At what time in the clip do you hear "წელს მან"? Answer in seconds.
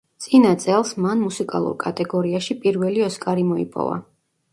0.61-1.19